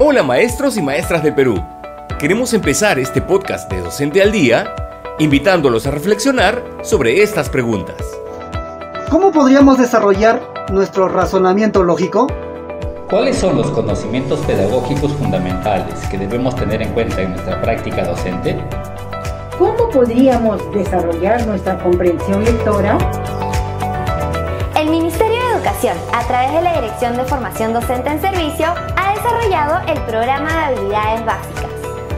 Hola 0.00 0.22
maestros 0.22 0.76
y 0.76 0.82
maestras 0.82 1.24
del 1.24 1.34
Perú. 1.34 1.60
Queremos 2.20 2.54
empezar 2.54 3.00
este 3.00 3.20
podcast 3.20 3.68
de 3.68 3.80
Docente 3.80 4.22
al 4.22 4.30
Día 4.30 4.72
invitándolos 5.18 5.88
a 5.88 5.90
reflexionar 5.90 6.62
sobre 6.82 7.20
estas 7.20 7.48
preguntas. 7.48 7.96
¿Cómo 9.10 9.32
podríamos 9.32 9.76
desarrollar 9.76 10.40
nuestro 10.70 11.08
razonamiento 11.08 11.82
lógico? 11.82 12.28
¿Cuáles 13.10 13.38
son 13.38 13.56
los 13.56 13.72
conocimientos 13.72 14.38
pedagógicos 14.46 15.12
fundamentales 15.14 15.98
que 16.08 16.16
debemos 16.16 16.54
tener 16.54 16.80
en 16.80 16.92
cuenta 16.92 17.20
en 17.20 17.30
nuestra 17.30 17.60
práctica 17.60 18.04
docente? 18.04 18.56
¿Cómo 19.58 19.88
podríamos 19.90 20.62
desarrollar 20.72 21.44
nuestra 21.44 21.76
comprensión 21.76 22.44
lectora? 22.44 22.96
El 24.78 24.90
Ministerio 24.90 25.36
de 25.36 25.54
Educación, 25.56 25.98
a 26.12 26.24
través 26.28 26.52
de 26.52 26.62
la 26.62 26.80
Dirección 26.80 27.16
de 27.16 27.24
Formación 27.24 27.72
Docente 27.72 28.10
en 28.10 28.20
Servicio, 28.20 28.72
ha 28.96 29.07
desarrollado 29.18 29.80
el 29.88 30.00
programa 30.02 30.48
de 30.48 30.76
habilidades 30.76 31.24
básicas, 31.24 31.70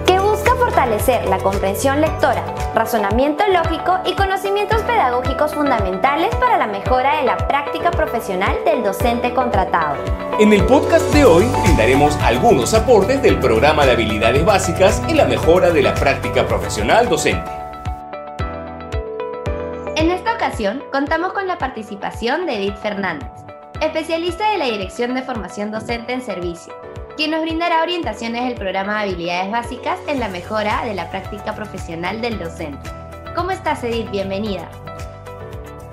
que 0.06 0.20
busca 0.20 0.54
fortalecer 0.56 1.26
la 1.28 1.38
comprensión 1.38 2.00
lectora, 2.02 2.44
razonamiento 2.74 3.42
lógico 3.48 4.00
y 4.04 4.14
conocimientos 4.14 4.82
pedagógicos 4.82 5.54
fundamentales 5.54 6.34
para 6.36 6.58
la 6.58 6.66
mejora 6.66 7.16
de 7.16 7.24
la 7.24 7.38
práctica 7.38 7.90
profesional 7.90 8.54
del 8.66 8.82
docente 8.82 9.32
contratado. 9.32 9.96
En 10.38 10.52
el 10.52 10.62
podcast 10.64 11.10
de 11.14 11.24
hoy 11.24 11.46
brindaremos 11.62 12.16
algunos 12.22 12.74
aportes 12.74 13.22
del 13.22 13.38
programa 13.38 13.86
de 13.86 13.92
habilidades 13.92 14.44
básicas 14.44 15.02
en 15.08 15.16
la 15.16 15.24
mejora 15.24 15.70
de 15.70 15.82
la 15.82 15.94
práctica 15.94 16.46
profesional 16.46 17.08
docente. 17.08 17.50
En 19.96 20.10
esta 20.10 20.34
ocasión 20.34 20.82
contamos 20.92 21.32
con 21.32 21.46
la 21.46 21.56
participación 21.56 22.44
de 22.44 22.56
Edith 22.56 22.76
Fernández, 22.76 23.30
especialista 23.80 24.50
de 24.50 24.58
la 24.58 24.66
Dirección 24.66 25.14
de 25.14 25.22
Formación 25.22 25.70
Docente 25.70 26.12
en 26.12 26.20
Servicio, 26.20 26.74
quien 27.20 27.32
nos 27.32 27.42
brindará 27.42 27.82
orientaciones 27.82 28.44
del 28.44 28.54
programa 28.54 28.94
de 28.94 29.10
habilidades 29.10 29.50
básicas 29.50 29.98
en 30.06 30.20
la 30.20 30.28
mejora 30.28 30.86
de 30.86 30.94
la 30.94 31.10
práctica 31.10 31.54
profesional 31.54 32.22
del 32.22 32.38
docente. 32.38 32.90
¿Cómo 33.36 33.50
estás, 33.50 33.84
Edith? 33.84 34.10
Bienvenida. 34.10 34.66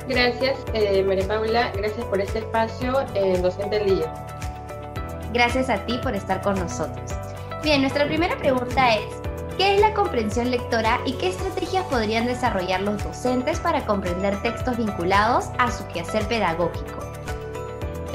Gracias, 0.08 0.58
eh, 0.72 1.04
María 1.06 1.28
Paula. 1.28 1.70
Gracias 1.76 2.06
por 2.06 2.22
este 2.22 2.40
espacio 2.40 3.06
en 3.14 3.42
Docente 3.42 3.78
del 3.78 3.98
Día. 3.98 4.14
Gracias 5.34 5.70
a 5.70 5.86
ti 5.86 6.00
por 6.02 6.16
estar 6.16 6.42
con 6.42 6.56
nosotros. 6.58 7.12
Bien, 7.62 7.82
nuestra 7.82 8.06
primera 8.08 8.38
pregunta 8.38 8.96
es, 8.96 9.04
¿qué 9.58 9.76
es 9.76 9.82
la 9.82 9.94
comprensión 9.94 10.50
lectora 10.50 10.98
y 11.06 11.12
qué 11.12 11.28
estrategias 11.28 11.84
podrían 11.88 12.26
desarrollar 12.26 12.80
los 12.84 13.04
docentes 13.04 13.60
para 13.60 13.86
comprender 13.86 14.42
textos 14.44 14.78
vinculados 14.78 15.50
a 15.58 15.74
su 15.74 15.86
quehacer 15.90 16.26
pedagógico? 16.30 16.97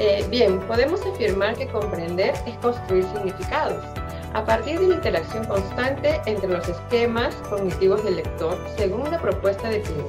Eh, 0.05 0.25
bien, 0.29 0.59
podemos 0.67 1.01
afirmar 1.05 1.55
que 1.55 1.65
comprender 1.65 2.33
es 2.45 2.57
construir 2.57 3.05
significados 3.05 3.85
a 4.33 4.43
partir 4.43 4.77
de 4.77 4.89
la 4.89 4.95
interacción 4.95 5.45
constante 5.45 6.19
entre 6.25 6.49
los 6.49 6.67
esquemas 6.67 7.33
cognitivos 7.49 8.03
del 8.03 8.17
lector 8.17 8.57
según 8.75 9.07
una 9.07 9.21
propuesta 9.21 9.69
definida 9.69 10.03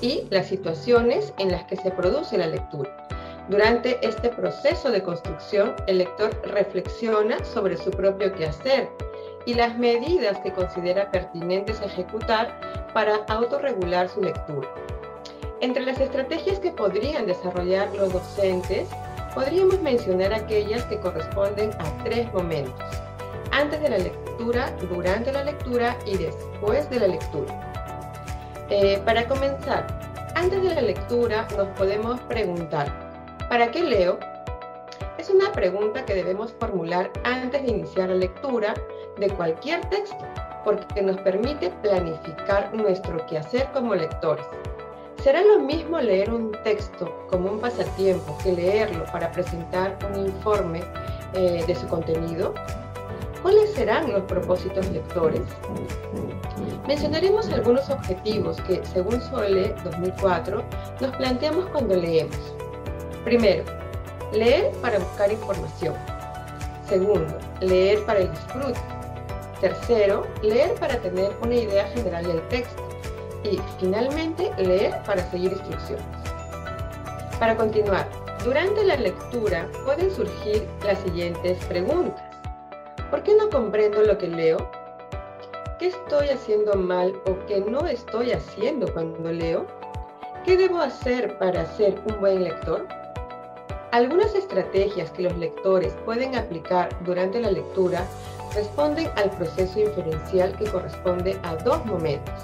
y 0.00 0.24
las 0.30 0.48
situaciones 0.48 1.32
en 1.38 1.52
las 1.52 1.62
que 1.66 1.76
se 1.76 1.92
produce 1.92 2.38
la 2.38 2.48
lectura. 2.48 2.90
Durante 3.48 4.04
este 4.04 4.30
proceso 4.30 4.90
de 4.90 5.04
construcción, 5.04 5.76
el 5.86 5.98
lector 5.98 6.34
reflexiona 6.48 7.44
sobre 7.44 7.76
su 7.76 7.92
propio 7.92 8.32
quehacer 8.34 8.88
y 9.46 9.54
las 9.54 9.78
medidas 9.78 10.40
que 10.40 10.52
considera 10.52 11.08
pertinentes 11.12 11.80
ejecutar 11.82 12.58
para 12.92 13.18
autorregular 13.28 14.08
su 14.08 14.22
lectura. 14.22 14.68
Entre 15.60 15.84
las 15.84 16.00
estrategias 16.00 16.58
que 16.58 16.72
podrían 16.72 17.26
desarrollar 17.26 17.94
los 17.94 18.12
docentes 18.12 18.88
podríamos 19.34 19.80
mencionar 19.80 20.32
aquellas 20.32 20.84
que 20.84 20.98
corresponden 20.98 21.70
a 21.78 22.04
tres 22.04 22.32
momentos, 22.32 22.84
antes 23.52 23.80
de 23.80 23.90
la 23.90 23.98
lectura, 23.98 24.74
durante 24.88 25.32
la 25.32 25.44
lectura 25.44 25.96
y 26.06 26.16
después 26.16 26.88
de 26.90 27.00
la 27.00 27.08
lectura. 27.08 27.70
Eh, 28.70 29.00
para 29.04 29.26
comenzar, 29.26 29.86
antes 30.34 30.62
de 30.62 30.74
la 30.74 30.82
lectura 30.82 31.46
nos 31.56 31.68
podemos 31.76 32.20
preguntar, 32.22 32.88
¿para 33.48 33.70
qué 33.70 33.82
leo? 33.82 34.18
Es 35.18 35.28
una 35.28 35.52
pregunta 35.52 36.04
que 36.04 36.14
debemos 36.14 36.52
formular 36.58 37.10
antes 37.24 37.62
de 37.62 37.68
iniciar 37.68 38.08
la 38.08 38.14
lectura 38.14 38.74
de 39.18 39.28
cualquier 39.30 39.80
texto, 39.90 40.24
porque 40.64 41.02
nos 41.02 41.18
permite 41.18 41.70
planificar 41.82 42.72
nuestro 42.74 43.24
quehacer 43.26 43.68
como 43.72 43.94
lectores. 43.94 44.46
¿Será 45.22 45.42
lo 45.42 45.58
mismo 45.58 46.00
leer 46.00 46.32
un 46.32 46.50
texto 46.64 47.26
como 47.28 47.50
un 47.50 47.60
pasatiempo 47.60 48.38
que 48.42 48.52
leerlo 48.52 49.04
para 49.12 49.30
presentar 49.30 49.98
un 50.10 50.26
informe 50.28 50.82
eh, 51.34 51.62
de 51.66 51.74
su 51.74 51.86
contenido? 51.88 52.54
¿Cuáles 53.42 53.70
serán 53.74 54.10
los 54.10 54.22
propósitos 54.22 54.88
lectores? 54.88 55.42
Mencionaremos 56.88 57.50
algunos 57.50 57.90
objetivos 57.90 58.58
que, 58.62 58.82
según 58.86 59.20
Sole 59.20 59.74
2004, 59.84 60.62
nos 61.02 61.16
planteamos 61.16 61.66
cuando 61.66 61.96
leemos. 61.96 62.54
Primero, 63.22 63.64
leer 64.32 64.72
para 64.80 64.98
buscar 65.00 65.30
información. 65.30 65.94
Segundo, 66.88 67.36
leer 67.60 68.02
para 68.06 68.20
el 68.20 68.30
disfrute. 68.30 68.80
Tercero, 69.60 70.26
leer 70.40 70.72
para 70.76 70.96
tener 70.96 71.30
una 71.42 71.56
idea 71.56 71.86
general 71.88 72.24
del 72.24 72.40
texto 72.48 72.89
y 73.44 73.58
finalmente 73.78 74.50
leer 74.58 75.02
para 75.04 75.28
seguir 75.30 75.52
instrucciones. 75.52 76.04
Para 77.38 77.56
continuar, 77.56 78.08
durante 78.44 78.84
la 78.84 78.96
lectura 78.96 79.68
pueden 79.84 80.10
surgir 80.10 80.66
las 80.84 80.98
siguientes 81.00 81.62
preguntas. 81.66 82.22
¿Por 83.10 83.22
qué 83.22 83.34
no 83.34 83.50
comprendo 83.50 84.02
lo 84.02 84.16
que 84.18 84.28
leo? 84.28 84.70
¿Qué 85.78 85.88
estoy 85.88 86.28
haciendo 86.28 86.74
mal 86.74 87.14
o 87.26 87.38
qué 87.46 87.60
no 87.60 87.86
estoy 87.86 88.32
haciendo 88.32 88.92
cuando 88.92 89.32
leo? 89.32 89.66
¿Qué 90.44 90.56
debo 90.56 90.78
hacer 90.78 91.36
para 91.38 91.66
ser 91.76 92.00
un 92.06 92.20
buen 92.20 92.44
lector? 92.44 92.86
Algunas 93.92 94.34
estrategias 94.34 95.10
que 95.10 95.22
los 95.22 95.36
lectores 95.36 95.94
pueden 96.04 96.36
aplicar 96.36 96.88
durante 97.04 97.40
la 97.40 97.50
lectura 97.50 98.06
responden 98.54 99.10
al 99.16 99.30
proceso 99.30 99.80
inferencial 99.80 100.56
que 100.56 100.70
corresponde 100.70 101.38
a 101.42 101.56
dos 101.56 101.84
momentos 101.86 102.34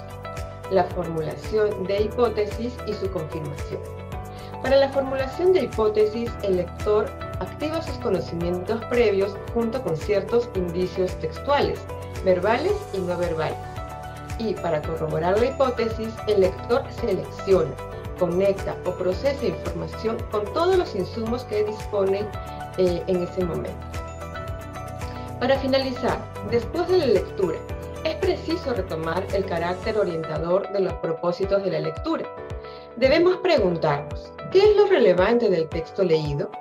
la 0.71 0.83
formulación 0.83 1.83
de 1.85 2.03
hipótesis 2.03 2.73
y 2.87 2.93
su 2.93 3.09
confirmación. 3.11 3.81
Para 4.61 4.77
la 4.77 4.89
formulación 4.89 5.53
de 5.53 5.63
hipótesis, 5.63 6.31
el 6.43 6.57
lector 6.57 7.09
activa 7.39 7.81
sus 7.81 7.97
conocimientos 7.99 8.83
previos 8.85 9.35
junto 9.53 9.81
con 9.81 9.95
ciertos 9.95 10.49
indicios 10.55 11.11
textuales, 11.19 11.79
verbales 12.25 12.73
y 12.93 12.99
no 12.99 13.17
verbales. 13.17 13.57
Y 14.39 14.53
para 14.55 14.81
corroborar 14.81 15.39
la 15.39 15.45
hipótesis, 15.45 16.13
el 16.27 16.41
lector 16.41 16.83
selecciona, 16.99 17.71
conecta 18.19 18.75
o 18.85 18.91
procesa 18.91 19.45
información 19.45 20.17
con 20.31 20.43
todos 20.53 20.77
los 20.77 20.95
insumos 20.95 21.43
que 21.45 21.63
dispone 21.63 22.25
eh, 22.77 23.03
en 23.07 23.23
ese 23.23 23.45
momento. 23.45 23.87
Para 25.39 25.57
finalizar, 25.59 26.19
después 26.49 26.87
de 26.87 26.97
la 26.97 27.05
lectura, 27.05 27.57
preciso 28.27 28.73
retomar 28.73 29.25
el 29.33 29.45
carácter 29.45 29.97
orientador 29.97 30.69
de 30.73 30.81
los 30.81 30.91
propósitos 30.95 31.63
de 31.63 31.71
la 31.71 31.79
lectura. 31.79 32.25
Debemos 32.97 33.37
preguntarnos, 33.37 34.33
¿qué 34.51 34.69
es 34.69 34.75
lo 34.75 34.85
relevante 34.87 35.49
del 35.49 35.69
texto 35.69 36.03
leído? 36.03 36.51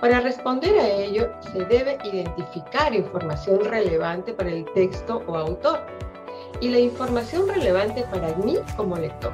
Para 0.00 0.18
responder 0.18 0.76
a 0.80 0.88
ello, 0.88 1.30
se 1.52 1.64
debe 1.66 1.96
identificar 2.02 2.92
información 2.92 3.64
relevante 3.64 4.32
para 4.32 4.50
el 4.50 4.64
texto 4.72 5.22
o 5.28 5.36
autor 5.36 5.86
y 6.60 6.70
la 6.70 6.80
información 6.80 7.46
relevante 7.46 8.02
para 8.10 8.34
mí 8.38 8.56
como 8.76 8.96
lector. 8.96 9.32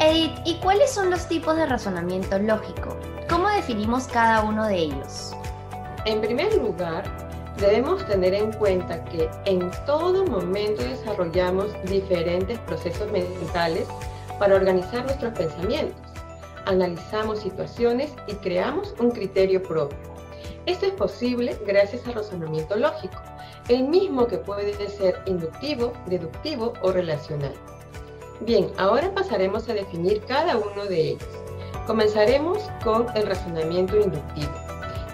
Edith, 0.00 0.32
¿y 0.46 0.54
cuáles 0.60 0.90
son 0.90 1.10
los 1.10 1.28
tipos 1.28 1.56
de 1.56 1.66
razonamiento 1.66 2.38
lógico? 2.38 2.96
¿Cómo 3.28 3.50
definimos 3.50 4.08
cada 4.08 4.40
uno 4.40 4.66
de 4.66 4.78
ellos? 4.78 5.34
En 6.06 6.22
primer 6.22 6.54
lugar, 6.54 7.04
Debemos 7.58 8.04
tener 8.06 8.34
en 8.34 8.52
cuenta 8.52 9.04
que 9.04 9.28
en 9.44 9.70
todo 9.84 10.24
momento 10.24 10.82
desarrollamos 10.82 11.70
diferentes 11.84 12.58
procesos 12.60 13.10
mentales 13.12 13.86
para 14.38 14.56
organizar 14.56 15.04
nuestros 15.04 15.32
pensamientos. 15.34 16.00
Analizamos 16.64 17.40
situaciones 17.40 18.10
y 18.26 18.34
creamos 18.36 18.94
un 18.98 19.10
criterio 19.10 19.62
propio. 19.62 19.98
Esto 20.66 20.86
es 20.86 20.92
posible 20.92 21.58
gracias 21.66 22.06
al 22.06 22.14
razonamiento 22.14 22.76
lógico, 22.76 23.20
el 23.68 23.84
mismo 23.88 24.26
que 24.26 24.38
puede 24.38 24.72
ser 24.88 25.20
inductivo, 25.26 25.92
deductivo 26.06 26.72
o 26.82 26.90
relacional. 26.90 27.52
Bien, 28.40 28.68
ahora 28.78 29.12
pasaremos 29.14 29.68
a 29.68 29.74
definir 29.74 30.22
cada 30.22 30.56
uno 30.56 30.86
de 30.86 31.10
ellos. 31.10 31.28
Comenzaremos 31.86 32.58
con 32.82 33.06
el 33.16 33.26
razonamiento 33.26 33.96
inductivo 33.96 34.61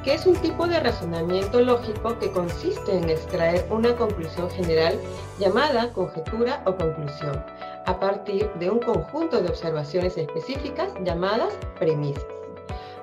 que 0.04 0.14
es 0.14 0.26
un 0.26 0.36
tipo 0.36 0.66
de 0.66 0.80
razonamiento 0.80 1.60
lógico 1.60 2.18
que 2.18 2.30
consiste 2.30 2.96
en 2.96 3.10
extraer 3.10 3.66
una 3.70 3.94
conclusión 3.96 4.50
general 4.50 4.98
llamada 5.38 5.92
conjetura 5.92 6.62
o 6.66 6.76
conclusión, 6.76 7.44
a 7.86 7.98
partir 7.98 8.50
de 8.54 8.70
un 8.70 8.80
conjunto 8.80 9.40
de 9.40 9.48
observaciones 9.48 10.16
específicas 10.16 10.92
llamadas 11.04 11.52
premisas. 11.78 12.24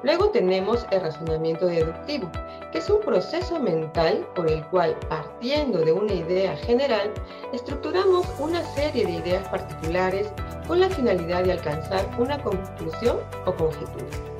Luego 0.03 0.29
tenemos 0.29 0.85
el 0.91 1.01
razonamiento 1.01 1.65
deductivo, 1.65 2.29
que 2.71 2.77
es 2.77 2.89
un 2.89 3.01
proceso 3.01 3.59
mental 3.59 4.27
por 4.35 4.47
el 4.47 4.63
cual, 4.67 4.95
partiendo 5.09 5.79
de 5.79 5.91
una 5.91 6.13
idea 6.13 6.55
general, 6.57 7.11
estructuramos 7.53 8.27
una 8.37 8.63
serie 8.75 9.05
de 9.05 9.13
ideas 9.13 9.47
particulares 9.49 10.27
con 10.67 10.79
la 10.79 10.89
finalidad 10.89 11.43
de 11.43 11.53
alcanzar 11.53 12.07
una 12.19 12.37
conclusión 12.43 13.17
o 13.45 13.55
conjetura. 13.55 14.34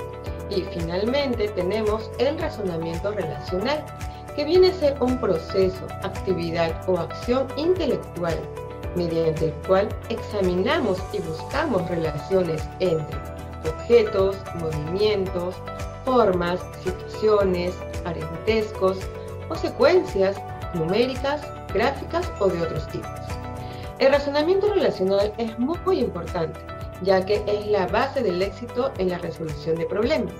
Y 0.49 0.61
finalmente 0.61 1.47
tenemos 1.49 2.09
el 2.19 2.37
razonamiento 2.39 3.11
relacional, 3.11 3.83
que 4.35 4.43
viene 4.43 4.69
a 4.69 4.73
ser 4.73 5.01
un 5.01 5.19
proceso, 5.19 5.87
actividad 6.03 6.73
o 6.89 6.99
acción 6.99 7.47
intelectual 7.55 8.37
mediante 8.95 9.45
el 9.45 9.53
cual 9.67 9.89
examinamos 10.09 10.99
y 11.13 11.19
buscamos 11.19 11.87
relaciones 11.89 12.63
entre 12.79 13.17
objetos, 13.69 14.37
movimientos, 14.55 15.55
formas, 16.03 16.59
situaciones, 16.83 17.73
parentescos 18.03 18.99
o 19.49 19.55
secuencias 19.55 20.37
numéricas, 20.73 21.41
gráficas 21.73 22.31
o 22.39 22.47
de 22.47 22.61
otros 22.61 22.87
tipos. 22.87 23.09
El 23.99 24.11
razonamiento 24.11 24.73
relacional 24.73 25.33
es 25.37 25.57
muy 25.57 25.99
importante, 25.99 26.59
ya 27.01 27.25
que 27.25 27.43
es 27.47 27.67
la 27.67 27.87
base 27.87 28.21
del 28.21 28.41
éxito 28.41 28.91
en 28.97 29.09
la 29.09 29.17
resolución 29.17 29.75
de 29.75 29.85
problemas. 29.85 30.33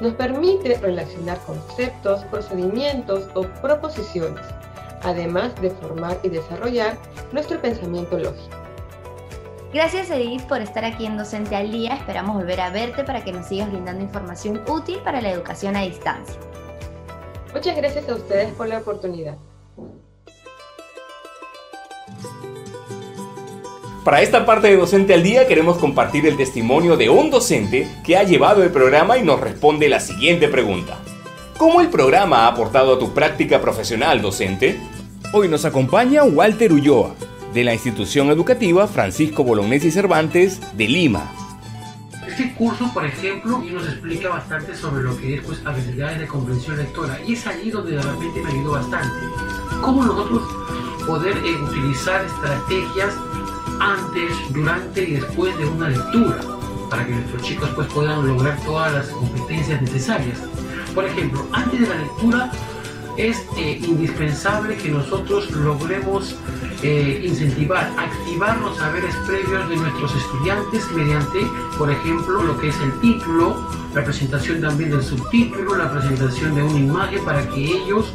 Nos 0.00 0.14
permite 0.14 0.76
relacionar 0.78 1.38
conceptos, 1.46 2.24
procedimientos 2.24 3.28
o 3.34 3.42
proposiciones, 3.62 4.44
además 5.02 5.54
de 5.60 5.70
formar 5.70 6.18
y 6.22 6.28
desarrollar 6.28 6.96
nuestro 7.32 7.60
pensamiento 7.60 8.18
lógico. 8.18 8.56
Gracias 9.72 10.10
Edith 10.10 10.42
por 10.42 10.60
estar 10.60 10.84
aquí 10.84 11.06
en 11.06 11.16
Docente 11.16 11.56
al 11.56 11.70
Día. 11.70 11.94
Esperamos 11.94 12.36
volver 12.36 12.60
a 12.60 12.70
verte 12.70 13.04
para 13.04 13.22
que 13.24 13.32
nos 13.32 13.46
sigas 13.46 13.70
brindando 13.70 14.02
información 14.02 14.62
útil 14.68 14.98
para 15.04 15.20
la 15.20 15.30
educación 15.30 15.76
a 15.76 15.82
distancia. 15.82 16.36
Muchas 17.52 17.76
gracias 17.76 18.08
a 18.08 18.14
ustedes 18.14 18.52
por 18.54 18.68
la 18.68 18.78
oportunidad. 18.78 19.36
Para 24.06 24.22
esta 24.22 24.46
parte 24.46 24.68
de 24.68 24.76
Docente 24.76 25.14
al 25.14 25.24
Día 25.24 25.48
queremos 25.48 25.78
compartir 25.78 26.26
el 26.26 26.36
testimonio 26.36 26.96
de 26.96 27.10
un 27.10 27.28
docente 27.28 27.88
que 28.04 28.16
ha 28.16 28.22
llevado 28.22 28.62
el 28.62 28.70
programa 28.70 29.18
y 29.18 29.24
nos 29.24 29.40
responde 29.40 29.88
la 29.88 29.98
siguiente 29.98 30.46
pregunta. 30.46 31.00
¿Cómo 31.58 31.80
el 31.80 31.88
programa 31.88 32.44
ha 32.44 32.46
aportado 32.46 32.94
a 32.94 32.98
tu 33.00 33.12
práctica 33.12 33.60
profesional 33.60 34.22
docente? 34.22 34.78
Hoy 35.32 35.48
nos 35.48 35.64
acompaña 35.64 36.22
Walter 36.22 36.72
Ulloa, 36.72 37.16
de 37.52 37.64
la 37.64 37.74
institución 37.74 38.30
educativa 38.30 38.86
Francisco 38.86 39.42
Bolognesi 39.42 39.90
Cervantes 39.90 40.60
de 40.76 40.86
Lima. 40.86 41.32
Este 42.28 42.54
curso, 42.54 42.88
por 42.94 43.04
ejemplo, 43.04 43.58
nos 43.58 43.88
explica 43.88 44.28
bastante 44.28 44.76
sobre 44.76 45.02
lo 45.02 45.18
que 45.18 45.34
es 45.34 45.42
pues, 45.42 45.60
habilidades 45.64 46.20
de 46.20 46.28
comprensión 46.28 46.76
lectora 46.76 47.18
y 47.26 47.32
es 47.32 47.44
allí 47.44 47.72
donde 47.72 47.96
de 47.96 48.02
repente 48.02 48.40
me 48.40 48.50
ayudó 48.50 48.70
bastante. 48.70 49.16
Cómo 49.82 50.04
nosotros 50.04 50.44
poder 51.08 51.36
eh, 51.38 51.56
utilizar 51.56 52.24
estrategias 52.24 53.12
antes, 53.80 54.32
durante 54.50 55.02
y 55.02 55.12
después 55.14 55.56
de 55.58 55.66
una 55.66 55.88
lectura 55.88 56.38
para 56.90 57.04
que 57.04 57.12
nuestros 57.12 57.42
chicos 57.42 57.68
pues, 57.74 57.88
puedan 57.88 58.26
lograr 58.26 58.58
todas 58.64 58.92
las 58.92 59.06
competencias 59.08 59.82
necesarias. 59.82 60.38
Por 60.94 61.04
ejemplo, 61.04 61.46
antes 61.52 61.80
de 61.80 61.88
la 61.88 61.96
lectura 61.96 62.50
es 63.16 63.46
eh, 63.56 63.80
indispensable 63.82 64.76
que 64.76 64.90
nosotros 64.90 65.50
logremos 65.50 66.36
eh, 66.82 67.22
incentivar, 67.24 67.90
activar 67.96 68.58
los 68.58 68.76
saberes 68.76 69.14
previos 69.26 69.68
de 69.70 69.76
nuestros 69.76 70.14
estudiantes 70.14 70.90
mediante, 70.92 71.46
por 71.78 71.90
ejemplo, 71.90 72.42
lo 72.42 72.58
que 72.58 72.68
es 72.68 72.80
el 72.80 73.00
título, 73.00 73.66
la 73.94 74.04
presentación 74.04 74.60
también 74.60 74.90
del 74.90 75.02
subtítulo, 75.02 75.76
la 75.76 75.90
presentación 75.90 76.54
de 76.54 76.62
una 76.62 76.78
imagen 76.78 77.24
para 77.24 77.48
que 77.48 77.60
ellos 77.60 78.12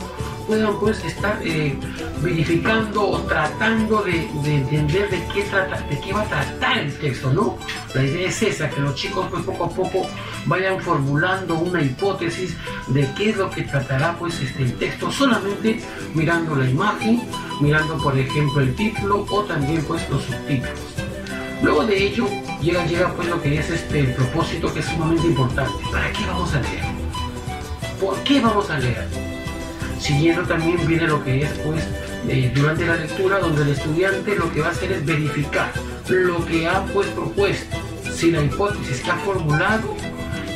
puedan 0.47 0.79
pues 0.79 1.03
estar 1.03 1.39
eh, 1.43 1.75
verificando 2.21 3.09
o 3.09 3.21
tratando 3.21 4.01
de, 4.03 4.25
entender 4.45 5.09
de 5.09 5.23
qué, 5.33 5.43
trata, 5.43 5.81
de 5.81 5.99
qué 5.99 6.13
va 6.13 6.21
a 6.21 6.25
tratar 6.25 6.77
el 6.79 6.97
texto, 6.97 7.31
¿no? 7.33 7.57
La 7.93 8.03
idea 8.03 8.27
es 8.27 8.41
esa, 8.41 8.69
que 8.69 8.81
los 8.81 8.95
chicos 8.95 9.27
pues 9.29 9.43
poco 9.43 9.65
a 9.65 9.69
poco 9.69 10.07
vayan 10.45 10.79
formulando 10.81 11.55
una 11.55 11.81
hipótesis 11.81 12.55
de 12.87 13.07
qué 13.17 13.31
es 13.31 13.37
lo 13.37 13.49
que 13.49 13.63
tratará 13.63 14.15
pues 14.17 14.39
este, 14.41 14.63
el 14.63 14.73
texto 14.75 15.11
solamente 15.11 15.79
mirando 16.13 16.55
la 16.55 16.69
imagen, 16.69 17.21
mirando 17.59 17.97
por 17.97 18.17
ejemplo 18.17 18.61
el 18.61 18.75
título 18.75 19.25
o 19.29 19.43
también 19.43 19.83
pues 19.85 20.09
los 20.09 20.23
subtítulos. 20.23 20.79
Luego 21.61 21.85
de 21.85 22.07
ello 22.07 22.27
llega, 22.61 22.85
llega 22.85 23.13
pues 23.13 23.27
lo 23.27 23.41
que 23.41 23.59
es 23.59 23.69
este 23.69 23.99
el 23.99 24.13
propósito 24.15 24.73
que 24.73 24.79
es 24.79 24.85
sumamente 24.85 25.27
importante. 25.27 25.83
¿Para 25.91 26.11
qué 26.11 26.25
vamos 26.25 26.53
a 26.53 26.61
leer? 26.61 26.83
¿Por 27.99 28.17
qué 28.23 28.41
vamos 28.41 28.69
a 28.69 28.79
leer? 28.79 29.30
Siguiendo 30.01 30.41
también 30.43 30.85
viene 30.87 31.07
lo 31.07 31.23
que 31.23 31.43
es 31.43 31.49
pues 31.63 31.83
eh, 32.27 32.51
durante 32.55 32.87
la 32.87 32.95
lectura 32.95 33.37
donde 33.37 33.61
el 33.61 33.69
estudiante 33.69 34.35
lo 34.35 34.51
que 34.51 34.61
va 34.61 34.69
a 34.69 34.71
hacer 34.71 34.91
es 34.91 35.05
verificar 35.05 35.71
lo 36.09 36.43
que 36.45 36.67
ha 36.67 36.83
pues 36.85 37.07
propuesto, 37.09 37.77
si 38.11 38.31
la 38.31 38.43
hipótesis 38.43 39.01
que 39.01 39.11
ha 39.11 39.15
formulado 39.17 39.95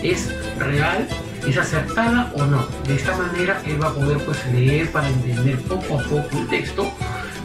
es 0.04 0.30
real, 0.58 1.08
es 1.48 1.58
acertada 1.58 2.34
o 2.36 2.46
no. 2.46 2.66
De 2.88 2.96
esta 2.96 3.16
manera 3.16 3.62
él 3.66 3.82
va 3.82 3.90
a 3.90 3.94
poder 3.94 4.18
pues 4.26 4.46
leer 4.52 4.92
para 4.92 5.08
entender 5.08 5.58
poco 5.60 6.00
a 6.00 6.04
poco 6.04 6.40
el 6.40 6.48
texto. 6.48 6.92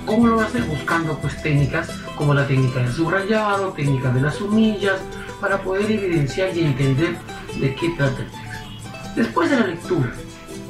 ¿Cómo 0.07 0.27
lo 0.27 0.37
va 0.37 0.45
a 0.45 0.47
hacer? 0.47 0.63
Buscando 0.63 1.19
pues 1.19 1.41
técnicas 1.43 1.89
como 2.17 2.35
la 2.35 2.47
técnica 2.47 2.81
del 2.81 2.93
subrayado, 2.93 3.73
técnica 3.75 4.11
de 4.11 4.23
las 4.23 4.37
sumillas, 4.37 5.01
para 5.41 5.59
poder 5.63 5.91
evidenciar 5.91 6.57
y 6.57 6.65
entender 6.65 7.17
de 7.61 7.75
qué 7.75 7.91
trata 7.97 8.23
el 8.23 8.31
texto. 8.31 9.15
Después 9.15 9.51
de 9.51 9.61
la 9.61 9.67
lectura, 9.67 10.11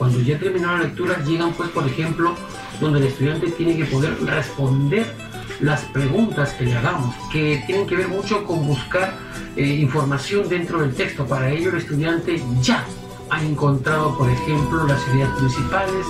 cuando 0.01 0.19
ya 0.23 0.39
terminó 0.39 0.75
la 0.75 0.85
lectura, 0.85 1.23
llegan 1.25 1.53
pues 1.53 1.69
por 1.69 1.87
ejemplo 1.87 2.35
donde 2.81 3.01
el 3.01 3.05
estudiante 3.09 3.51
tiene 3.51 3.77
que 3.77 3.85
poder 3.85 4.17
responder 4.25 5.15
las 5.61 5.83
preguntas 5.83 6.55
que 6.55 6.65
le 6.65 6.75
hagamos, 6.75 7.15
que 7.31 7.63
tienen 7.67 7.87
que 7.87 7.97
ver 7.97 8.09
mucho 8.09 8.43
con 8.47 8.67
buscar 8.67 9.19
eh, 9.57 9.63
información 9.63 10.49
dentro 10.49 10.81
del 10.81 10.95
texto. 10.95 11.27
Para 11.27 11.51
ello 11.51 11.69
el 11.69 11.77
estudiante 11.77 12.43
ya 12.63 12.83
ha 13.29 13.43
encontrado, 13.45 14.17
por 14.17 14.31
ejemplo, 14.31 14.87
las 14.87 15.07
ideas 15.09 15.29
principales, 15.37 16.07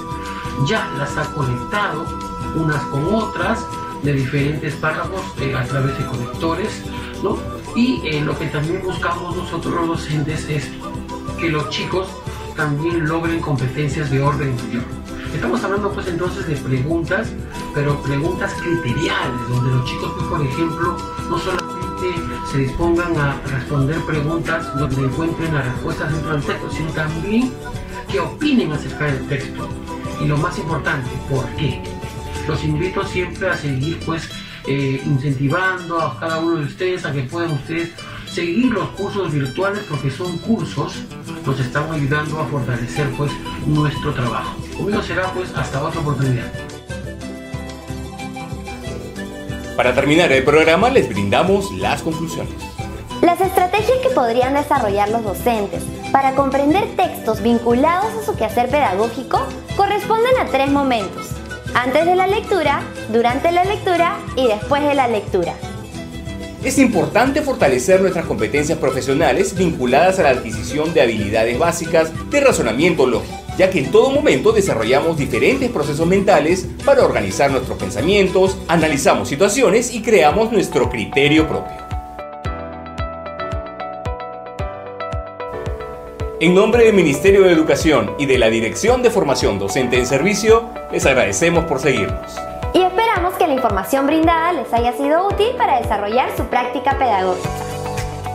ya 0.68 0.88
las 0.96 1.16
ha 1.16 1.24
conectado 1.32 2.06
unas 2.54 2.80
con 2.84 3.12
otras 3.12 3.58
de 4.04 4.12
diferentes 4.12 4.72
párrafos 4.74 5.22
eh, 5.40 5.52
a 5.52 5.64
través 5.64 5.98
de 5.98 6.06
conectores, 6.06 6.84
¿no? 7.24 7.38
Y 7.74 8.00
eh, 8.06 8.20
lo 8.20 8.38
que 8.38 8.46
también 8.46 8.82
buscamos 8.84 9.34
nosotros 9.34 9.74
los 9.74 9.88
docentes 9.88 10.48
es 10.48 10.68
que 11.40 11.48
los 11.48 11.68
chicos 11.70 12.06
también 12.56 13.08
logren 13.08 13.40
competencias 13.40 14.10
de 14.10 14.20
orden 14.22 14.54
mayor. 14.56 14.82
Estamos 15.34 15.62
hablando 15.62 15.92
pues 15.92 16.08
entonces 16.08 16.46
de 16.46 16.56
preguntas, 16.56 17.28
pero 17.74 18.00
preguntas 18.02 18.52
criteriales, 18.60 19.48
donde 19.48 19.70
los 19.76 19.84
chicos 19.88 20.12
pues, 20.16 20.26
por 20.26 20.42
ejemplo 20.42 20.96
no 21.30 21.38
solamente 21.38 21.80
se 22.50 22.58
dispongan 22.58 23.16
a 23.16 23.40
responder 23.42 24.00
preguntas 24.04 24.76
donde 24.78 25.04
encuentren 25.04 25.54
las 25.54 25.64
respuestas 25.66 26.12
dentro 26.12 26.32
del 26.32 26.42
texto, 26.42 26.70
sino 26.70 26.90
también 26.90 27.52
que 28.10 28.20
opinen 28.20 28.72
acerca 28.72 29.04
del 29.06 29.28
texto. 29.28 29.68
Y 30.20 30.26
lo 30.26 30.36
más 30.36 30.58
importante, 30.58 31.08
¿por 31.30 31.46
qué? 31.56 31.82
Los 32.48 32.64
invito 32.64 33.04
siempre 33.04 33.48
a 33.48 33.56
seguir 33.56 33.98
pues 34.04 34.28
eh, 34.66 35.00
incentivando 35.04 36.00
a 36.00 36.18
cada 36.18 36.38
uno 36.38 36.56
de 36.56 36.64
ustedes 36.64 37.04
a 37.04 37.12
que 37.12 37.22
puedan 37.22 37.52
ustedes 37.52 37.92
seguir 38.30 38.72
los 38.72 38.88
cursos 38.90 39.32
virtuales 39.32 39.82
porque 39.88 40.10
son 40.10 40.38
cursos 40.38 40.94
nos 41.44 41.58
están 41.58 41.90
ayudando 41.92 42.38
a 42.40 42.46
fortalecer 42.46 43.10
pues 43.16 43.32
nuestro 43.66 44.12
trabajo. 44.12 44.56
Conmigo 44.76 45.02
será 45.02 45.32
pues 45.32 45.50
hasta 45.56 45.82
otra 45.82 46.00
oportunidad. 46.00 46.52
Para 49.76 49.94
terminar 49.94 50.30
el 50.32 50.44
programa 50.44 50.90
les 50.90 51.08
brindamos 51.08 51.72
las 51.72 52.02
conclusiones. 52.02 52.52
Las 53.22 53.40
estrategias 53.40 53.98
que 54.02 54.10
podrían 54.10 54.54
desarrollar 54.54 55.08
los 55.10 55.24
docentes 55.24 55.82
para 56.12 56.34
comprender 56.34 56.96
textos 56.96 57.42
vinculados 57.42 58.12
a 58.14 58.24
su 58.24 58.36
quehacer 58.36 58.68
pedagógico 58.68 59.40
corresponden 59.76 60.36
a 60.38 60.46
tres 60.46 60.70
momentos. 60.70 61.28
Antes 61.74 62.04
de 62.04 62.16
la 62.16 62.26
lectura, 62.26 62.82
durante 63.12 63.52
la 63.52 63.64
lectura 63.64 64.18
y 64.36 64.48
después 64.48 64.82
de 64.82 64.94
la 64.94 65.08
lectura. 65.08 65.54
Es 66.62 66.78
importante 66.78 67.40
fortalecer 67.40 68.02
nuestras 68.02 68.26
competencias 68.26 68.78
profesionales 68.78 69.56
vinculadas 69.56 70.18
a 70.18 70.24
la 70.24 70.28
adquisición 70.28 70.92
de 70.92 71.00
habilidades 71.00 71.58
básicas 71.58 72.12
de 72.30 72.38
razonamiento 72.38 73.06
lógico, 73.06 73.34
ya 73.56 73.70
que 73.70 73.78
en 73.78 73.90
todo 73.90 74.10
momento 74.10 74.52
desarrollamos 74.52 75.16
diferentes 75.16 75.70
procesos 75.70 76.06
mentales 76.06 76.66
para 76.84 77.02
organizar 77.02 77.50
nuestros 77.50 77.78
pensamientos, 77.78 78.58
analizamos 78.68 79.30
situaciones 79.30 79.94
y 79.94 80.02
creamos 80.02 80.52
nuestro 80.52 80.90
criterio 80.90 81.48
propio. 81.48 81.78
En 86.40 86.54
nombre 86.54 86.84
del 86.84 86.94
Ministerio 86.94 87.42
de 87.42 87.52
Educación 87.52 88.12
y 88.18 88.26
de 88.26 88.36
la 88.36 88.50
Dirección 88.50 89.02
de 89.02 89.08
Formación 89.08 89.58
Docente 89.58 89.98
en 89.98 90.04
Servicio, 90.04 90.68
les 90.92 91.06
agradecemos 91.06 91.64
por 91.64 91.80
seguirnos 91.80 92.38
que 93.40 93.46
la 93.46 93.54
información 93.54 94.06
brindada 94.06 94.52
les 94.52 94.70
haya 94.74 94.92
sido 94.92 95.26
útil 95.26 95.48
para 95.56 95.80
desarrollar 95.80 96.28
su 96.36 96.44
práctica 96.44 96.98
pedagógica. 96.98 97.48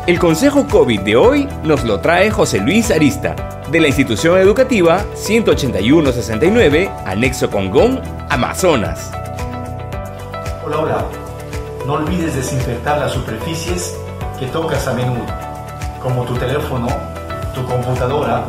El 0.08 0.18
consejo 0.18 0.66
COVID 0.68 1.02
de 1.02 1.16
hoy 1.16 1.48
nos 1.62 1.84
lo 1.84 2.00
trae 2.00 2.32
José 2.32 2.60
Luis 2.60 2.90
Arista, 2.90 3.36
de 3.70 3.82
la 3.82 3.88
institución 3.88 4.40
educativa 4.40 5.06
18169, 5.14 6.90
anexo 7.06 7.52
Congón, 7.52 8.02
Amazonas. 8.32 9.12
Hola, 10.66 10.80
hola. 10.80 11.06
No 11.86 11.94
olvides 11.94 12.36
desinfectar 12.36 12.98
las 12.98 13.12
superficies 13.12 13.96
que 14.40 14.48
tocas 14.48 14.88
a 14.88 14.94
menudo, 14.96 15.24
como 16.02 16.24
tu 16.24 16.34
teléfono, 16.34 16.88
tu 17.54 17.64
computadora, 17.68 18.44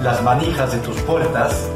las 0.00 0.22
manijas 0.22 0.72
de 0.72 0.78
tus 0.78 0.96
puertas, 1.02 1.68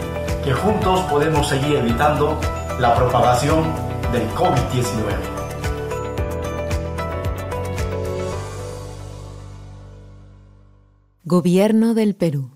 que 0.43 0.55
juntos 0.55 1.01
podemos 1.11 1.47
seguir 1.47 1.77
evitando 1.77 2.41
la 2.79 2.95
propagación 2.95 3.86
del 4.13 4.29
COVID-19. 4.31 5.37
Gobierno 11.25 11.95
del 11.95 12.15
Perú. 12.15 12.56